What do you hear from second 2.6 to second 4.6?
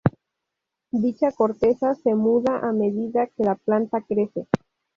a medida que la planta crece.